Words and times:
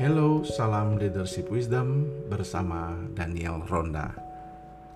Hello, 0.00 0.40
salam 0.48 0.96
leadership 0.96 1.52
wisdom 1.52 2.08
bersama 2.32 2.96
Daniel 3.12 3.60
Ronda. 3.68 4.16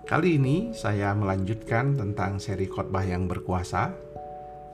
Kali 0.08 0.40
ini 0.40 0.72
saya 0.72 1.12
melanjutkan 1.12 1.92
tentang 1.92 2.40
seri 2.40 2.64
khotbah 2.64 3.04
yang 3.04 3.28
berkuasa. 3.28 3.92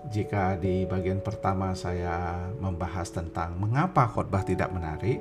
Jika 0.06 0.54
di 0.54 0.86
bagian 0.86 1.18
pertama 1.18 1.74
saya 1.74 2.46
membahas 2.62 3.10
tentang 3.10 3.58
mengapa 3.58 4.06
khotbah 4.06 4.46
tidak 4.46 4.70
menarik, 4.70 5.18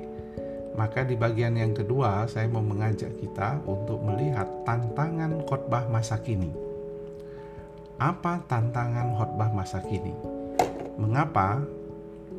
maka 0.78 1.02
di 1.02 1.18
bagian 1.18 1.58
yang 1.58 1.74
kedua 1.74 2.30
saya 2.30 2.46
mau 2.46 2.62
mengajak 2.62 3.10
kita 3.18 3.66
untuk 3.66 3.98
melihat 4.06 4.46
tantangan 4.62 5.42
khotbah 5.42 5.90
masa 5.90 6.22
kini. 6.22 6.54
Apa 7.98 8.46
tantangan 8.46 9.18
khotbah 9.18 9.50
masa 9.58 9.82
kini? 9.82 10.14
Mengapa 11.02 11.66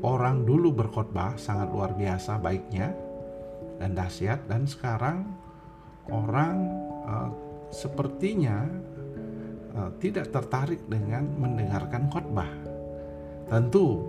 orang 0.01 0.45
dulu 0.45 0.73
berkhotbah 0.73 1.37
sangat 1.37 1.69
luar 1.69 1.93
biasa 1.93 2.41
baiknya 2.41 2.93
dan 3.77 3.93
dahsyat 3.97 4.45
dan 4.49 4.65
sekarang 4.65 5.25
orang 6.09 6.55
uh, 7.05 7.29
sepertinya 7.69 8.65
uh, 9.77 9.89
tidak 10.01 10.33
tertarik 10.33 10.81
dengan 10.89 11.25
mendengarkan 11.37 12.09
khotbah. 12.09 12.49
Tentu 13.49 14.05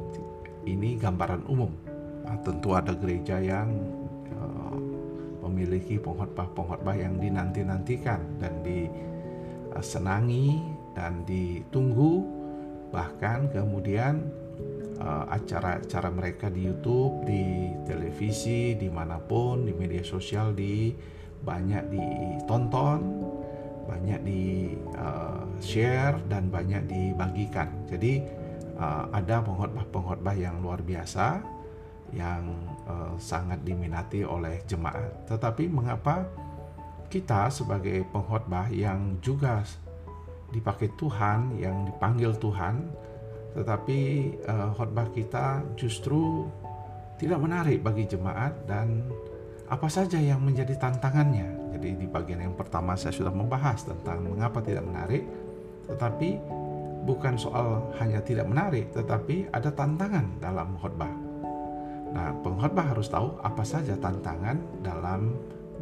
ini 0.65 0.96
gambaran 0.96 1.45
umum. 1.48 1.73
Nah, 2.23 2.38
tentu 2.40 2.73
ada 2.73 2.95
gereja 2.96 3.37
yang 3.43 3.68
uh, 4.38 4.77
memiliki 5.48 5.98
pengkhotbah-pengkhotbah 6.01 6.96
yang 6.96 7.18
dinanti-nantikan 7.20 8.20
dan 8.40 8.62
disenangi 8.65 10.62
dan 10.93 11.24
ditunggu 11.24 12.24
bahkan 12.93 13.48
kemudian 13.48 14.20
acara-acara 15.02 16.15
mereka 16.15 16.46
di 16.46 16.63
YouTube, 16.63 17.26
di 17.26 17.74
televisi, 17.82 18.79
di 18.79 18.87
mana 18.87 19.18
pun, 19.18 19.66
di 19.66 19.74
media 19.74 20.07
sosial, 20.07 20.54
di 20.54 20.95
banyak 21.43 21.90
ditonton, 21.90 23.01
banyak 23.82 24.21
di 24.23 24.73
uh, 24.95 25.43
share 25.59 26.23
dan 26.30 26.46
banyak 26.49 26.87
dibagikan. 26.87 27.68
Jadi 27.91 28.23
uh, 28.79 29.10
ada 29.10 29.43
pengkhotbah-pengkhotbah 29.43 30.38
yang 30.38 30.63
luar 30.63 30.80
biasa 30.87 31.43
yang 32.15 32.46
uh, 32.87 33.16
sangat 33.19 33.59
diminati 33.66 34.23
oleh 34.23 34.63
jemaat. 34.69 35.26
Tetapi 35.26 35.66
mengapa 35.66 36.29
kita 37.10 37.51
sebagai 37.51 38.07
pengkhotbah 38.09 38.71
yang 38.73 39.19
juga 39.21 39.66
dipakai 40.52 40.93
Tuhan, 41.01 41.57
yang 41.59 41.88
dipanggil 41.88 42.37
Tuhan, 42.37 42.88
tetapi 43.52 43.98
uh, 44.48 44.72
khotbah 44.76 45.08
kita 45.12 45.60
justru 45.76 46.48
tidak 47.20 47.38
menarik 47.38 47.84
bagi 47.84 48.08
jemaat 48.08 48.66
dan 48.66 49.06
apa 49.70 49.88
saja 49.88 50.20
yang 50.20 50.42
menjadi 50.42 50.76
tantangannya. 50.76 51.76
Jadi 51.76 51.88
di 51.96 52.06
bagian 52.08 52.45
yang 52.45 52.56
pertama 52.58 52.92
saya 52.98 53.14
sudah 53.16 53.32
membahas 53.32 53.88
tentang 53.88 54.26
mengapa 54.26 54.60
tidak 54.60 54.84
menarik, 54.84 55.24
tetapi 55.88 56.36
bukan 57.08 57.34
soal 57.40 57.88
hanya 57.98 58.20
tidak 58.20 58.46
menarik, 58.46 58.92
tetapi 58.92 59.48
ada 59.48 59.73
tantangan 59.73 60.26
dalam 60.38 60.76
khotbah. 60.76 61.10
Nah, 62.12 62.28
pengkhotbah 62.45 62.92
harus 62.92 63.08
tahu 63.08 63.40
apa 63.40 63.64
saja 63.64 63.96
tantangan 63.96 64.60
dalam 64.84 65.32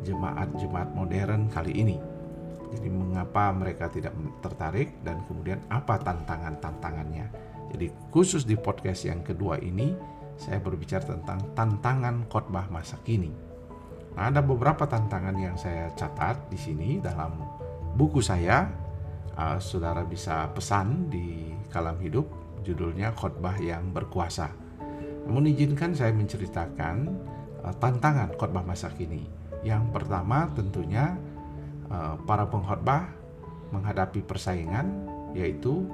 jemaat-jemaat 0.06 0.94
modern 0.94 1.50
kali 1.50 1.74
ini. 1.74 1.98
Jadi 2.70 2.86
mengapa 2.86 3.50
mereka 3.50 3.90
tidak 3.90 4.14
tertarik 4.38 4.94
dan 5.02 5.26
kemudian 5.26 5.58
apa 5.66 5.98
tantangan-tantangannya. 5.98 7.49
Jadi 7.70 7.86
khusus 8.10 8.42
di 8.42 8.58
podcast 8.58 9.06
yang 9.06 9.22
kedua 9.22 9.58
ini 9.62 9.94
saya 10.40 10.58
berbicara 10.58 11.04
tentang 11.04 11.52
tantangan 11.52 12.26
khotbah 12.26 12.66
masa 12.72 12.96
kini. 13.04 13.30
Nah, 14.16 14.32
ada 14.32 14.42
beberapa 14.42 14.88
tantangan 14.88 15.36
yang 15.38 15.54
saya 15.54 15.92
catat 15.94 16.50
di 16.50 16.58
sini 16.58 16.98
dalam 16.98 17.38
buku 17.94 18.18
saya. 18.18 18.66
Uh, 19.38 19.56
saudara 19.62 20.02
bisa 20.02 20.50
pesan 20.50 21.06
di 21.08 21.54
Kalam 21.70 21.96
Hidup, 22.02 22.26
judulnya 22.66 23.14
Khotbah 23.14 23.56
yang 23.62 23.94
Berkuasa. 23.94 24.50
Namun 25.24 25.46
izinkan 25.48 25.94
saya 25.94 26.10
menceritakan 26.10 26.96
uh, 27.62 27.74
tantangan 27.78 28.34
khotbah 28.34 28.66
masa 28.66 28.90
kini. 28.90 29.22
Yang 29.62 29.94
pertama 29.94 30.50
tentunya 30.52 31.14
uh, 31.88 32.18
para 32.26 32.50
pengkhotbah 32.50 33.14
menghadapi 33.70 34.26
persaingan 34.26 35.06
yaitu 35.32 35.86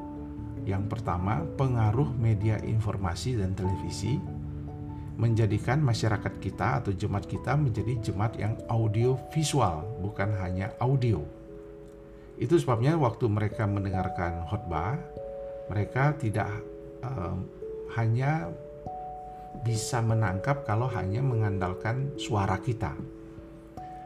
yang 0.67 0.91
pertama, 0.91 1.47
pengaruh 1.55 2.11
media 2.19 2.59
informasi 2.59 3.39
dan 3.39 3.55
televisi 3.55 4.19
menjadikan 5.17 5.79
masyarakat 5.81 6.43
kita 6.43 6.83
atau 6.83 6.91
jemaat 6.93 7.25
kita 7.25 7.55
menjadi 7.55 8.03
jemaat 8.03 8.35
yang 8.37 8.59
audio 8.67 9.15
visual, 9.31 9.87
bukan 10.03 10.35
hanya 10.43 10.75
audio. 10.83 11.23
Itu 12.37 12.59
sebabnya 12.59 12.99
waktu 12.99 13.31
mereka 13.31 13.65
mendengarkan 13.65 14.45
khotbah, 14.51 14.99
mereka 15.73 16.13
tidak 16.19 16.51
um, 17.01 17.47
hanya 17.95 18.51
bisa 19.63 20.03
menangkap 20.05 20.67
kalau 20.69 20.91
hanya 20.93 21.23
mengandalkan 21.23 22.13
suara 22.19 22.61
kita. 22.61 22.93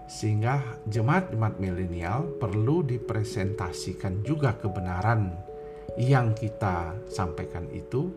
Sehingga 0.06 0.62
jemaat-jemaat 0.86 1.56
milenial 1.56 2.36
perlu 2.38 2.86
dipresentasikan 2.86 4.22
juga 4.22 4.54
kebenaran 4.54 5.49
yang 5.98 6.36
kita 6.36 6.94
sampaikan 7.10 7.66
itu 7.72 8.10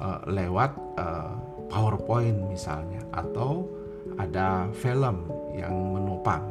uh, 0.00 0.20
lewat 0.28 0.72
uh, 0.98 1.32
PowerPoint 1.68 2.48
misalnya 2.48 3.04
atau 3.12 3.68
ada 4.16 4.66
film 4.72 5.28
yang 5.54 5.72
menopang 5.72 6.42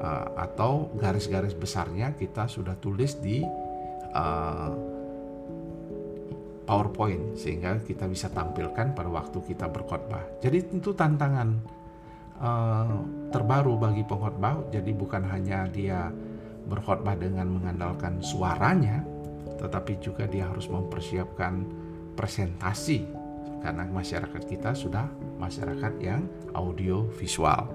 uh, 0.00 0.28
atau 0.34 0.88
garis-garis 0.96 1.52
besarnya 1.54 2.16
kita 2.16 2.48
sudah 2.48 2.74
tulis 2.80 3.20
di 3.20 3.44
uh, 4.14 4.72
PowerPoint 6.68 7.32
sehingga 7.32 7.80
kita 7.80 8.04
bisa 8.04 8.28
tampilkan 8.28 8.92
pada 8.92 9.08
waktu 9.08 9.40
kita 9.40 9.72
berkhotbah. 9.72 10.20
Jadi 10.44 10.68
tentu 10.68 10.92
tantangan 10.92 11.48
uh, 12.44 13.00
terbaru 13.32 13.80
bagi 13.80 14.04
pengkhotbah. 14.04 14.68
Jadi 14.68 14.92
bukan 14.92 15.24
hanya 15.32 15.64
dia 15.72 16.12
berkhotbah 16.68 17.16
dengan 17.16 17.48
mengandalkan 17.48 18.20
suaranya, 18.20 19.00
tetapi 19.58 19.98
juga 19.98 20.24
dia 20.30 20.46
harus 20.46 20.70
mempersiapkan 20.70 21.66
presentasi 22.14 23.04
karena 23.58 23.84
masyarakat 23.90 24.42
kita 24.46 24.70
sudah 24.74 25.10
masyarakat 25.38 25.92
yang 25.98 26.22
audio 26.54 27.10
visual. 27.18 27.66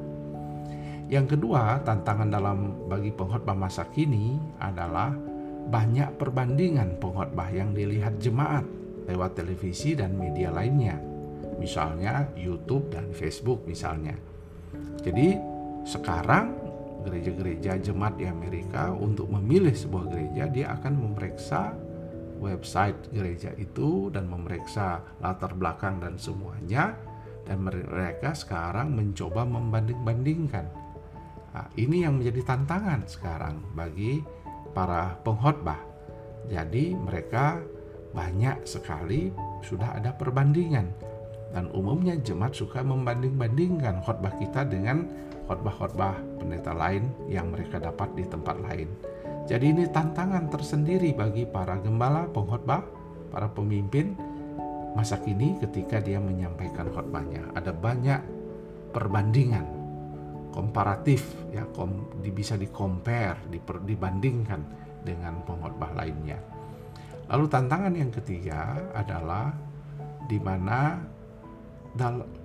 Yang 1.11 1.37
kedua, 1.37 1.83
tantangan 1.83 2.31
dalam 2.31 2.87
bagi 2.87 3.11
pengkhotbah 3.11 3.53
masa 3.53 3.85
kini 3.91 4.39
adalah 4.57 5.11
banyak 5.67 6.15
perbandingan 6.15 6.99
pengkhotbah 6.99 7.51
yang 7.51 7.75
dilihat 7.75 8.19
jemaat 8.19 8.63
lewat 9.07 9.35
televisi 9.35 9.95
dan 9.99 10.15
media 10.15 10.49
lainnya. 10.51 10.95
Misalnya 11.59 12.31
YouTube 12.39 12.91
dan 12.91 13.11
Facebook 13.11 13.67
misalnya. 13.67 14.15
Jadi 15.03 15.35
sekarang 15.83 16.62
gereja-gereja 17.03 17.77
jemaat 17.83 18.17
di 18.17 18.25
Amerika 18.25 18.89
untuk 18.95 19.29
memilih 19.29 19.75
sebuah 19.75 20.09
gereja 20.09 20.43
dia 20.49 20.71
akan 20.73 20.93
memeriksa 20.97 21.75
website 22.43 23.11
gereja 23.15 23.55
itu 23.55 24.11
dan 24.11 24.27
memeriksa 24.27 24.99
latar 25.23 25.55
belakang 25.55 26.03
dan 26.03 26.19
semuanya. 26.19 26.95
Dan 27.43 27.67
mereka 27.67 28.31
sekarang 28.31 28.95
mencoba 28.95 29.43
membanding-bandingkan. 29.43 30.63
Nah, 31.51 31.67
ini 31.75 32.07
yang 32.07 32.23
menjadi 32.23 32.55
tantangan 32.55 33.03
sekarang 33.03 33.59
bagi 33.75 34.23
para 34.71 35.19
pengkhotbah. 35.27 35.79
Jadi 36.47 36.95
mereka 36.95 37.59
banyak 38.15 38.63
sekali 38.63 39.27
sudah 39.59 39.99
ada 39.99 40.15
perbandingan. 40.15 40.87
Dan 41.51 41.67
umumnya 41.75 42.15
jemaat 42.15 42.55
suka 42.55 42.79
membanding-bandingkan 42.79 44.01
khotbah 44.07 44.33
kita 44.39 44.63
dengan 44.63 45.05
khotbah-khotbah 45.47 46.39
pendeta 46.39 46.71
lain 46.71 47.11
yang 47.27 47.51
mereka 47.51 47.79
dapat 47.79 48.11
di 48.15 48.23
tempat 48.27 48.57
lain. 48.63 48.89
Jadi 49.43 49.75
ini 49.75 49.83
tantangan 49.91 50.47
tersendiri 50.47 51.11
bagi 51.11 51.43
para 51.43 51.75
gembala, 51.83 52.31
pengkhotbah, 52.31 52.83
para 53.27 53.51
pemimpin 53.51 54.15
masa 54.95 55.19
kini 55.19 55.59
ketika 55.59 55.99
dia 55.99 56.21
menyampaikan 56.21 56.87
khotbahnya. 56.93 57.51
Ada 57.51 57.75
banyak 57.75 58.21
perbandingan, 58.95 59.65
komparatif 60.55 61.27
ya, 61.51 61.67
kom, 61.75 62.07
bisa 62.23 62.55
dikompar, 62.55 63.41
diper, 63.51 63.83
dibandingkan 63.83 64.61
dengan 65.03 65.43
pengkhotbah 65.43 65.91
lainnya. 65.91 66.39
Lalu 67.27 67.45
tantangan 67.49 67.93
yang 67.97 68.11
ketiga 68.13 68.79
adalah 68.95 69.51
di 70.29 70.39
mana 70.39 71.03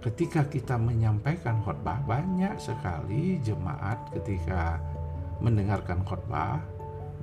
ketika 0.04 0.44
kita 0.44 0.76
menyampaikan 0.76 1.64
khotbah 1.64 2.04
banyak 2.04 2.60
sekali 2.60 3.40
jemaat 3.40 4.12
ketika 4.12 4.76
mendengarkan 5.40 6.04
khotbah 6.04 6.60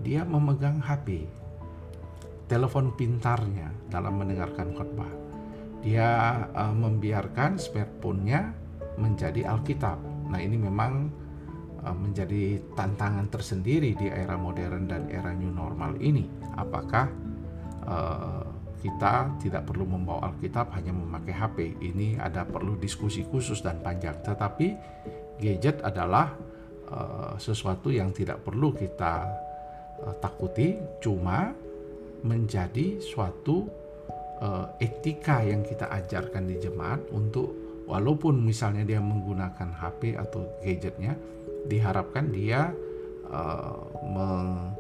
dia 0.02 0.26
memegang 0.26 0.82
HP 0.82 1.30
telepon 2.50 2.94
pintarnya 2.98 3.70
dalam 3.94 4.18
mendengarkan 4.18 4.74
khotbah 4.74 5.26
dia 5.86 6.10
uh, 6.58 6.74
membiarkan 6.74 7.62
smartphone-nya 7.62 8.50
menjadi 8.98 9.54
Alkitab. 9.54 10.02
Nah, 10.34 10.42
ini 10.42 10.58
memang 10.58 11.14
uh, 11.86 11.94
menjadi 11.94 12.58
tantangan 12.74 13.30
tersendiri 13.30 13.94
di 13.94 14.10
era 14.10 14.34
modern 14.34 14.90
dan 14.90 15.06
era 15.14 15.30
new 15.30 15.54
normal 15.54 15.94
ini. 16.02 16.26
Apakah 16.58 17.06
uh, 17.86 18.50
kita 18.80 19.36
tidak 19.42 19.68
perlu 19.68 19.88
membawa 19.88 20.32
Alkitab 20.32 20.72
hanya 20.76 20.92
memakai 20.96 21.34
HP. 21.36 21.58
Ini 21.82 22.20
ada 22.20 22.44
perlu 22.44 22.76
diskusi 22.80 23.24
khusus 23.26 23.64
dan 23.64 23.80
panjang. 23.80 24.16
Tetapi 24.22 24.68
gadget 25.40 25.84
adalah 25.84 26.36
uh, 26.90 27.34
sesuatu 27.36 27.92
yang 27.92 28.12
tidak 28.12 28.44
perlu 28.44 28.72
kita 28.76 29.28
uh, 30.04 30.16
takuti, 30.22 30.78
cuma 31.02 31.52
menjadi 32.26 32.98
suatu 33.00 33.70
uh, 34.42 34.68
etika 34.82 35.46
yang 35.46 35.62
kita 35.62 35.86
ajarkan 35.92 36.50
di 36.50 36.58
jemaat 36.58 37.00
untuk 37.14 37.54
walaupun 37.86 38.42
misalnya 38.42 38.82
dia 38.82 38.98
menggunakan 38.98 39.70
HP 39.78 40.18
atau 40.18 40.42
gadgetnya, 40.62 41.14
diharapkan 41.70 42.34
dia 42.34 42.74
uh, 43.30 44.75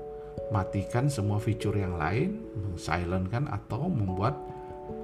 matikan 0.53 1.09
semua 1.09 1.41
fitur 1.41 1.73
yang 1.77 1.97
lain, 1.97 2.41
silentkan 2.77 3.49
atau 3.49 3.89
membuat 3.89 4.37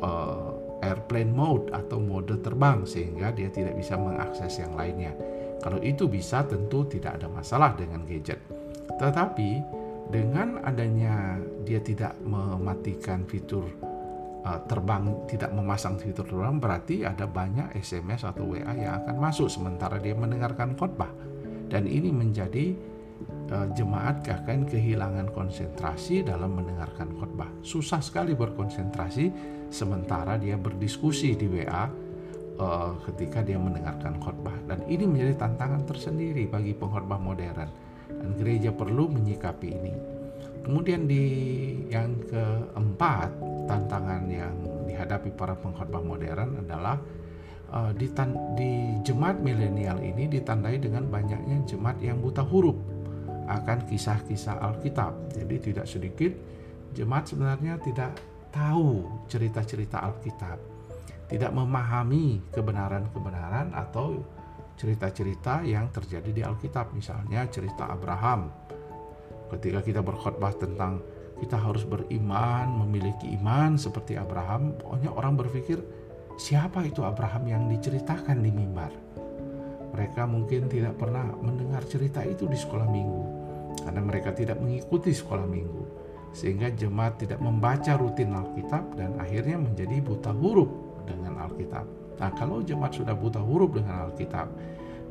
uh, 0.02 0.54
airplane 0.82 1.32
mode 1.32 1.70
atau 1.74 2.02
mode 2.02 2.38
terbang 2.42 2.86
sehingga 2.86 3.34
dia 3.34 3.50
tidak 3.50 3.78
bisa 3.78 3.98
mengakses 3.98 4.62
yang 4.62 4.74
lainnya. 4.74 5.14
Kalau 5.62 5.78
itu 5.82 6.10
bisa 6.10 6.42
tentu 6.46 6.90
tidak 6.90 7.22
ada 7.22 7.30
masalah 7.30 7.78
dengan 7.78 8.02
gadget. 8.06 8.42
Tetapi 8.98 9.62
dengan 10.10 10.60
adanya 10.66 11.38
dia 11.64 11.80
tidak 11.80 12.18
mematikan 12.26 13.24
fitur 13.30 13.70
uh, 14.42 14.60
terbang, 14.66 15.06
tidak 15.30 15.54
memasang 15.54 16.02
fitur 16.02 16.26
terbang 16.26 16.58
berarti 16.58 17.06
ada 17.06 17.30
banyak 17.30 17.78
SMS 17.78 18.26
atau 18.26 18.50
WA 18.50 18.74
yang 18.74 19.06
akan 19.06 19.16
masuk 19.22 19.48
sementara 19.48 20.02
dia 20.02 20.18
mendengarkan 20.18 20.74
khotbah. 20.74 21.14
Dan 21.72 21.88
ini 21.88 22.12
menjadi 22.12 22.76
jemaat 23.75 24.23
akan 24.23 24.63
kehilangan 24.63 25.27
konsentrasi 25.35 26.23
dalam 26.23 26.56
mendengarkan 26.56 27.12
khotbah. 27.19 27.51
Susah 27.59 28.00
sekali 28.00 28.31
berkonsentrasi 28.31 29.31
sementara 29.68 30.39
dia 30.39 30.56
berdiskusi 30.56 31.35
di 31.35 31.47
WA 31.51 31.88
uh, 32.59 32.91
ketika 33.12 33.44
dia 33.44 33.59
mendengarkan 33.59 34.19
khotbah 34.19 34.56
dan 34.68 34.83
ini 34.88 35.07
menjadi 35.07 35.47
tantangan 35.47 35.83
tersendiri 35.88 36.47
bagi 36.47 36.75
pengkhotbah 36.75 37.19
modern 37.19 37.69
dan 38.12 38.29
gereja 38.38 38.71
perlu 38.71 39.12
menyikapi 39.12 39.68
ini. 39.68 39.94
Kemudian 40.62 41.09
di 41.09 41.25
yang 41.89 42.21
keempat 42.29 43.33
tantangan 43.65 44.29
yang 44.29 44.53
dihadapi 44.85 45.33
para 45.33 45.57
pengkhotbah 45.57 46.03
modern 46.06 46.62
adalah 46.62 47.01
uh, 47.73 47.91
di, 47.97 48.06
di 48.56 48.71
jemaat 49.01 49.41
milenial 49.41 49.97
ini 50.03 50.29
ditandai 50.29 50.77
dengan 50.77 51.09
banyaknya 51.09 51.65
jemaat 51.65 51.97
yang 52.03 52.21
buta 52.21 52.45
huruf 52.45 52.91
akan 53.59 53.89
kisah-kisah 53.89 54.62
Alkitab. 54.62 55.36
Jadi 55.36 55.71
tidak 55.71 55.89
sedikit 55.89 56.31
jemaat 56.92 57.31
sebenarnya 57.31 57.80
tidak 57.80 58.19
tahu 58.51 59.07
cerita-cerita 59.31 60.03
Alkitab, 60.03 60.59
tidak 61.31 61.51
memahami 61.56 62.44
kebenaran-kebenaran 62.51 63.71
atau 63.71 64.19
cerita-cerita 64.75 65.63
yang 65.63 65.88
terjadi 65.89 66.31
di 66.31 66.42
Alkitab. 66.44 66.92
Misalnya 66.92 67.48
cerita 67.48 67.88
Abraham. 67.88 68.51
Ketika 69.51 69.83
kita 69.83 70.00
berkhotbah 70.00 70.56
tentang 70.56 71.04
kita 71.39 71.59
harus 71.59 71.83
beriman, 71.83 72.71
memiliki 72.86 73.36
iman 73.36 73.75
seperti 73.75 74.15
Abraham, 74.15 74.80
pokoknya 74.80 75.12
orang 75.12 75.36
berpikir 75.36 75.83
siapa 76.39 76.88
itu 76.88 77.04
Abraham 77.04 77.44
yang 77.50 77.63
diceritakan 77.68 78.39
di 78.39 78.51
mimbar. 78.51 78.92
Mereka 79.92 80.24
mungkin 80.24 80.71
tidak 80.71 80.95
pernah 80.95 81.36
mendengar 81.44 81.83
cerita 81.83 82.24
itu 82.24 82.47
di 82.47 82.56
sekolah 82.56 82.88
minggu 82.88 83.31
karena 83.81 84.01
mereka 84.03 84.35
tidak 84.35 84.59
mengikuti 84.59 85.15
sekolah 85.15 85.47
minggu 85.47 86.01
sehingga 86.31 86.71
jemaat 86.71 87.19
tidak 87.19 87.44
membaca 87.44 87.91
rutin 88.00 88.31
Alkitab 88.31 88.95
dan 88.95 89.19
akhirnya 89.19 89.59
menjadi 89.59 90.00
buta 90.00 90.31
huruf 90.31 90.71
dengan 91.03 91.44
Alkitab. 91.44 91.85
Nah, 92.23 92.31
kalau 92.38 92.63
jemaat 92.63 92.95
sudah 92.95 93.12
buta 93.12 93.44
huruf 93.44 93.75
dengan 93.75 94.07
Alkitab 94.07 94.47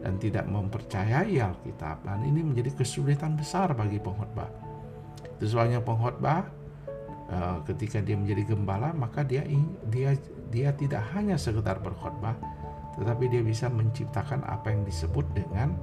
dan 0.00 0.16
tidak 0.16 0.48
mempercayai 0.48 1.36
Alkitab, 1.36 2.08
dan 2.08 2.24
ini 2.24 2.40
menjadi 2.40 2.72
kesulitan 2.72 3.36
besar 3.36 3.76
bagi 3.76 4.00
pengkhotbah. 4.00 4.48
Itu 5.36 5.56
soalnya 5.56 5.84
pengkhotbah 5.84 6.40
eh, 7.28 7.58
ketika 7.68 8.00
dia 8.00 8.16
menjadi 8.16 8.56
gembala, 8.56 8.96
maka 8.96 9.20
dia 9.20 9.44
dia 9.92 10.16
dia 10.48 10.72
tidak 10.72 11.04
hanya 11.12 11.36
sekedar 11.36 11.84
berkhotbah, 11.84 12.32
tetapi 12.96 13.28
dia 13.28 13.44
bisa 13.44 13.68
menciptakan 13.68 14.40
apa 14.48 14.72
yang 14.72 14.88
disebut 14.88 15.28
dengan 15.36 15.76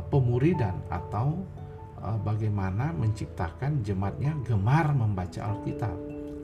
eh, 0.00 0.04
pemuridan 0.08 0.80
atau 0.88 1.44
bagaimana 2.24 2.92
menciptakan 2.96 3.84
jemaatnya 3.84 4.36
gemar 4.44 4.92
membaca 4.96 5.52
Alkitab. 5.52 5.96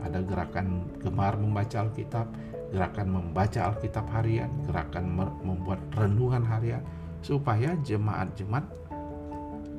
Ada 0.05 0.21
gerakan 0.23 0.93
gemar 1.01 1.35
membaca 1.41 1.77
Alkitab, 1.83 2.27
gerakan 2.71 3.09
membaca 3.09 3.61
Alkitab 3.73 4.07
harian, 4.13 4.53
gerakan 4.69 5.05
membuat 5.43 5.81
renungan 5.97 6.45
harian 6.45 6.85
supaya 7.25 7.75
jemaat-jemaat 7.83 8.65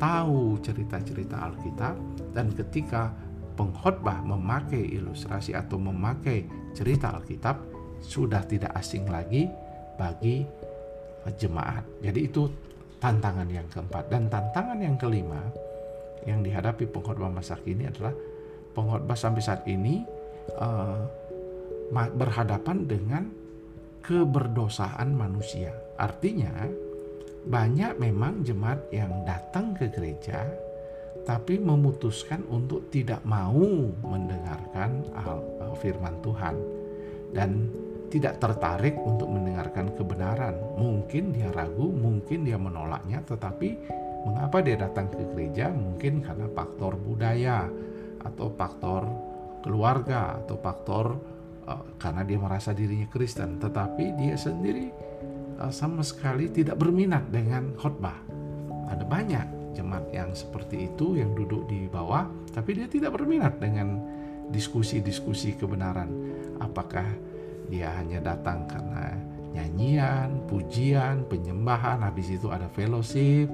tahu 0.02 0.58
cerita-cerita 0.62 1.38
Alkitab 1.50 1.96
dan 2.34 2.54
ketika 2.54 3.14
pengkhotbah 3.58 4.22
memakai 4.22 4.86
ilustrasi 4.94 5.58
atau 5.58 5.82
memakai 5.82 6.46
cerita 6.78 7.18
Alkitab 7.18 7.58
sudah 8.02 8.46
tidak 8.46 8.74
asing 8.78 9.10
lagi 9.10 9.50
bagi 9.98 10.46
jemaat. 11.42 11.82
Jadi 12.06 12.20
itu 12.30 12.46
tantangan 13.02 13.50
yang 13.50 13.66
keempat 13.70 14.10
dan 14.10 14.30
tantangan 14.30 14.80
yang 14.82 14.96
kelima 14.98 15.42
yang 16.28 16.44
dihadapi 16.44 16.86
pengkhotbah 16.92 17.32
masa 17.32 17.56
kini 17.58 17.88
adalah 17.88 18.12
pengkhotbah 18.76 19.18
sampai 19.18 19.42
saat 19.42 19.64
ini 19.66 20.04
uh, 20.60 21.02
berhadapan 21.92 22.84
dengan 22.84 23.24
keberdosaan 24.04 25.16
manusia. 25.16 25.72
Artinya 25.96 26.68
banyak 27.48 27.96
memang 27.96 28.44
jemaat 28.44 28.92
yang 28.92 29.24
datang 29.24 29.72
ke 29.72 29.88
gereja 29.88 30.44
tapi 31.24 31.60
memutuskan 31.60 32.40
untuk 32.48 32.88
tidak 32.88 33.20
mau 33.28 33.92
mendengarkan 34.04 35.04
eh, 35.12 35.42
firman 35.80 36.16
Tuhan 36.24 36.56
dan 37.36 37.68
tidak 38.08 38.40
tertarik 38.40 38.96
untuk 39.04 39.28
mendengarkan 39.28 39.92
kebenaran. 39.92 40.56
Mungkin 40.80 41.36
dia 41.36 41.52
ragu, 41.52 41.92
mungkin 41.92 42.48
dia 42.48 42.56
menolaknya, 42.56 43.20
tetapi 43.28 43.76
Mengapa 44.28 44.60
dia 44.60 44.76
datang 44.76 45.08
ke 45.08 45.24
gereja? 45.32 45.72
Mungkin 45.72 46.20
karena 46.20 46.52
faktor 46.52 47.00
budaya 47.00 47.72
atau 48.20 48.52
faktor 48.52 49.08
keluarga 49.64 50.36
atau 50.44 50.60
faktor 50.60 51.16
uh, 51.64 51.84
karena 51.96 52.28
dia 52.28 52.36
merasa 52.36 52.76
dirinya 52.76 53.08
Kristen, 53.08 53.56
tetapi 53.58 54.20
dia 54.20 54.36
sendiri 54.36 54.92
uh, 55.64 55.72
sama 55.72 56.04
sekali 56.04 56.52
tidak 56.52 56.76
berminat 56.76 57.32
dengan 57.32 57.72
khotbah. 57.80 58.20
Ada 58.92 59.04
banyak 59.04 59.76
jemaat 59.76 60.12
yang 60.12 60.32
seperti 60.36 60.92
itu 60.92 61.20
yang 61.20 61.32
duduk 61.32 61.70
di 61.72 61.88
bawah, 61.88 62.28
tapi 62.52 62.76
dia 62.76 62.88
tidak 62.90 63.16
berminat 63.16 63.60
dengan 63.60 64.00
diskusi-diskusi 64.52 65.56
kebenaran. 65.60 66.10
Apakah 66.64 67.06
dia 67.68 67.92
hanya 68.00 68.24
datang 68.24 68.64
karena 68.66 69.14
nyanyian, 69.52 70.48
pujian, 70.48 71.28
penyembahan, 71.28 72.00
habis 72.00 72.32
itu 72.32 72.48
ada 72.50 72.72
fellowship, 72.72 73.52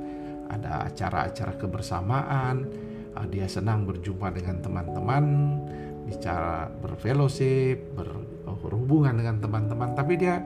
ada 0.54 0.86
acara-acara 0.88 1.58
kebersamaan, 1.58 2.70
uh, 3.18 3.26
dia 3.30 3.50
senang 3.50 3.90
berjumpa 3.90 4.30
dengan 4.34 4.62
teman-teman, 4.62 5.24
bicara 6.06 6.70
berfellowship, 6.82 7.96
berhubungan 8.44 9.18
dengan 9.18 9.42
teman-teman, 9.42 9.96
tapi 9.98 10.14
dia 10.20 10.38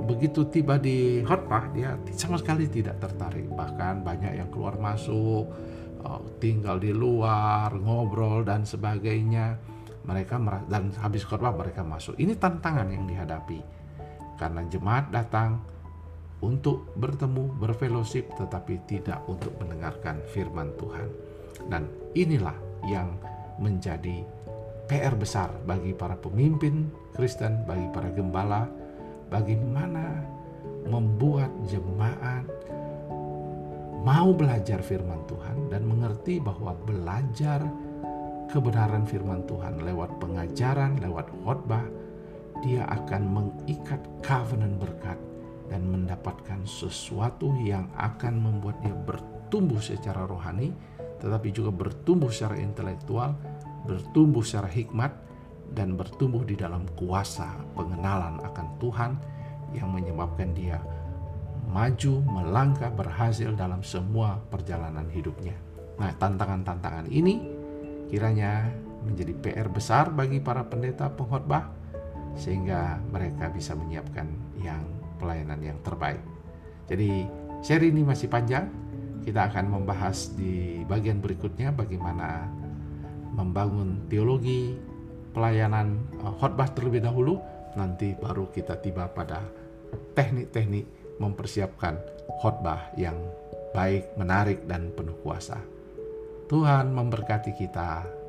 begitu 0.00 0.48
tiba 0.48 0.80
di 0.80 1.20
khotbah 1.20 1.68
dia 1.76 1.92
sama 2.16 2.40
sekali 2.40 2.64
tidak 2.66 2.98
tertarik. 3.04 3.44
Bahkan 3.52 4.00
banyak 4.00 4.32
yang 4.40 4.48
keluar 4.48 4.80
masuk 4.80 5.44
uh, 6.00 6.20
tinggal 6.40 6.80
di 6.80 6.90
luar 6.90 7.72
ngobrol 7.76 8.42
dan 8.42 8.64
sebagainya. 8.64 9.60
Mereka 10.00 10.40
dan 10.72 10.96
habis 10.96 11.28
khotbah 11.28 11.52
mereka 11.52 11.84
masuk. 11.84 12.16
Ini 12.16 12.32
tantangan 12.40 12.88
yang 12.88 13.04
dihadapi. 13.04 13.60
Karena 14.40 14.64
jemaat 14.64 15.12
datang 15.12 15.60
untuk 16.40 16.88
bertemu, 16.96 17.52
berfellowship, 17.60 18.32
tetapi 18.36 18.80
tidak 18.88 19.20
untuk 19.28 19.52
mendengarkan 19.60 20.24
firman 20.32 20.72
Tuhan. 20.80 21.08
Dan 21.68 21.88
inilah 22.16 22.56
yang 22.88 23.12
menjadi 23.60 24.24
PR 24.88 25.14
besar 25.14 25.52
bagi 25.68 25.92
para 25.92 26.16
pemimpin 26.16 26.88
Kristen, 27.12 27.62
bagi 27.68 27.86
para 27.92 28.08
gembala, 28.10 28.66
bagaimana 29.28 30.24
membuat 30.88 31.52
jemaat 31.68 32.48
mau 34.00 34.32
belajar 34.32 34.80
firman 34.80 35.20
Tuhan 35.28 35.68
dan 35.68 35.84
mengerti 35.84 36.40
bahwa 36.40 36.72
belajar 36.72 37.68
kebenaran 38.48 39.04
firman 39.04 39.44
Tuhan 39.44 39.84
lewat 39.84 40.16
pengajaran, 40.18 40.98
lewat 41.04 41.28
khotbah, 41.44 41.84
dia 42.64 42.88
akan 42.88 43.22
mengikat 43.28 44.00
covenant 44.24 44.80
berkat 44.80 45.20
dan 45.70 45.86
mendapatkan 45.86 46.66
sesuatu 46.66 47.54
yang 47.62 47.86
akan 47.94 48.34
membuat 48.42 48.82
dia 48.82 48.92
bertumbuh 48.92 49.78
secara 49.78 50.26
rohani, 50.26 50.74
tetapi 51.22 51.54
juga 51.54 51.70
bertumbuh 51.70 52.28
secara 52.28 52.58
intelektual, 52.58 53.38
bertumbuh 53.86 54.42
secara 54.42 54.66
hikmat, 54.66 55.14
dan 55.70 55.94
bertumbuh 55.94 56.42
di 56.42 56.58
dalam 56.58 56.82
kuasa 56.98 57.54
pengenalan 57.78 58.42
akan 58.42 58.66
Tuhan 58.82 59.12
yang 59.70 59.94
menyebabkan 59.94 60.50
dia 60.50 60.82
maju, 61.70 62.18
melangkah, 62.26 62.90
berhasil 62.90 63.54
dalam 63.54 63.86
semua 63.86 64.42
perjalanan 64.50 65.06
hidupnya. 65.06 65.54
Nah, 66.02 66.10
tantangan-tantangan 66.18 67.06
ini 67.06 67.38
kiranya 68.10 68.66
menjadi 69.06 69.32
PR 69.38 69.68
besar 69.70 70.10
bagi 70.10 70.42
para 70.42 70.66
pendeta 70.66 71.06
pengkhotbah 71.06 71.70
sehingga 72.34 72.98
mereka 73.14 73.48
bisa 73.54 73.78
menyiapkan 73.78 74.26
yang 74.58 74.82
pelayanan 75.20 75.60
yang 75.60 75.78
terbaik. 75.84 76.24
Jadi, 76.88 77.28
seri 77.60 77.92
ini 77.92 78.02
masih 78.02 78.32
panjang. 78.32 78.66
Kita 79.20 79.52
akan 79.52 79.68
membahas 79.68 80.32
di 80.32 80.80
bagian 80.88 81.20
berikutnya 81.20 81.76
bagaimana 81.76 82.48
membangun 83.36 84.08
teologi 84.08 84.74
pelayanan 85.30 86.00
uh, 86.24 86.34
khotbah 86.40 86.72
terlebih 86.72 87.04
dahulu, 87.04 87.38
nanti 87.78 88.16
baru 88.18 88.50
kita 88.50 88.80
tiba 88.82 89.06
pada 89.12 89.44
teknik-teknik 90.16 91.16
mempersiapkan 91.20 92.00
khotbah 92.40 92.90
yang 92.96 93.14
baik, 93.70 94.16
menarik, 94.18 94.66
dan 94.66 94.90
penuh 94.90 95.14
kuasa. 95.22 95.60
Tuhan 96.50 96.90
memberkati 96.90 97.54
kita. 97.54 98.19